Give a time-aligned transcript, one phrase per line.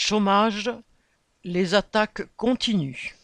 [0.00, 0.70] Chômage,
[1.42, 3.16] les attaques continuent.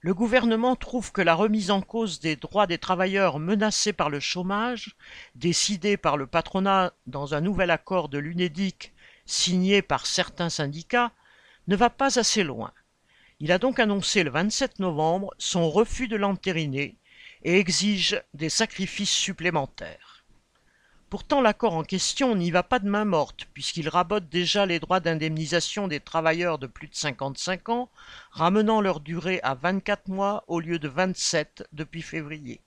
[0.00, 4.20] Le gouvernement trouve que la remise en cause des droits des travailleurs menacés par le
[4.20, 4.96] chômage,
[5.34, 8.94] décidée par le patronat dans un nouvel accord de l'UNEDIC
[9.26, 11.12] signé par certains syndicats,
[11.68, 12.72] ne va pas assez loin.
[13.38, 16.96] Il a donc annoncé le 27 novembre son refus de l'entériner
[17.42, 20.09] et exige des sacrifices supplémentaires.
[21.10, 25.00] Pourtant, l'accord en question n'y va pas de main morte, puisqu'il rabote déjà les droits
[25.00, 27.90] d'indemnisation des travailleurs de plus de 55 ans,
[28.30, 32.60] ramenant leur durée à 24 mois au lieu de 27 depuis février.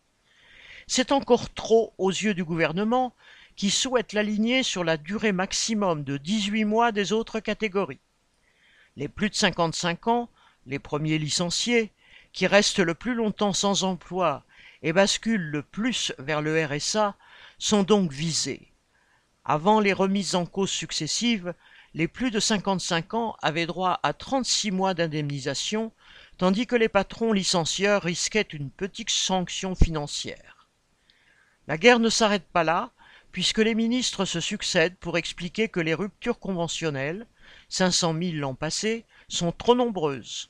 [0.88, 3.16] C'est encore trop aux yeux du gouvernement,
[3.56, 8.02] qui souhaite l'aligner sur la durée maximum de 18 mois des autres catégories.
[8.98, 10.30] Les plus de 55 ans,
[10.66, 11.94] les premiers licenciés,
[12.34, 14.44] qui restent le plus longtemps sans emploi
[14.84, 17.16] et basculent le plus vers le RSA,
[17.58, 18.74] sont donc visés.
[19.46, 21.54] Avant les remises en cause successives,
[21.94, 25.92] les plus de 55 ans avaient droit à 36 mois d'indemnisation,
[26.38, 30.68] tandis que les patrons licencieurs risquaient une petite sanction financière.
[31.68, 32.92] La guerre ne s'arrête pas là,
[33.32, 37.28] puisque les ministres se succèdent pour expliquer que les ruptures conventionnelles,
[37.70, 40.50] 500 000 l'an passé, sont trop nombreuses.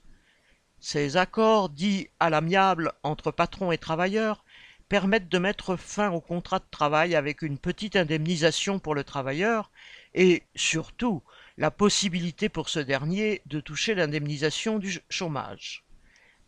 [0.86, 4.44] Ces accords dits à l'amiable entre patrons et travailleurs
[4.89, 9.72] permettent de mettre fin au contrat de travail avec une petite indemnisation pour le travailleur
[10.14, 11.23] et, surtout,
[11.58, 15.86] la possibilité pour ce dernier de toucher l'indemnisation du chômage.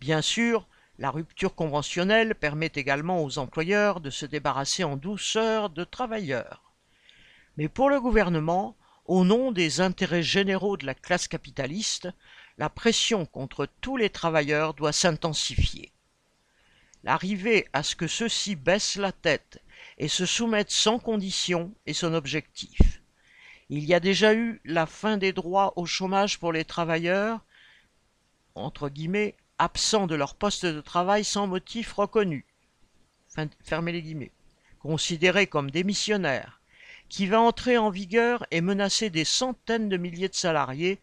[0.01, 0.67] Bien sûr,
[0.99, 6.73] la rupture conventionnelle permet également aux employeurs de se débarrasser en douceur de travailleurs.
[7.55, 12.09] Mais pour le gouvernement, au nom des intérêts généraux de la classe capitaliste,
[12.57, 15.91] la pression contre tous les travailleurs doit s'intensifier.
[17.03, 19.61] L'arrivée à ce que ceux-ci baissent la tête
[19.97, 23.01] et se soumettent sans condition est son objectif.
[23.69, 27.41] Il y a déjà eu la fin des droits au chômage pour les travailleurs,
[28.55, 32.45] entre guillemets, absents de leur poste de travail sans motif reconnu,
[33.63, 34.31] fermez les guillemets,
[34.79, 36.61] considérés comme démissionnaires,
[37.15, 40.99] qui va entrer en vigueur et menacer des centaines de milliers de salariés,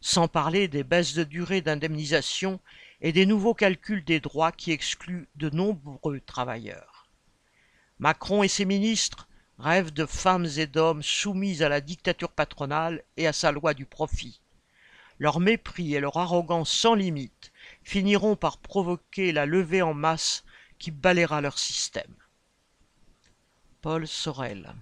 [0.00, 2.60] sans parler des baisses de durée d'indemnisation
[3.00, 7.08] et des nouveaux calculs des droits qui excluent de nombreux travailleurs.
[7.98, 9.26] Macron et ses ministres
[9.58, 13.86] rêvent de femmes et d'hommes soumis à la dictature patronale et à sa loi du
[13.86, 14.40] profit.
[15.18, 17.50] Leur mépris et leur arrogance sans limite
[17.82, 20.44] finiront par provoquer la levée en masse
[20.78, 22.14] qui balayera leur système.
[23.80, 24.72] Paul Sorel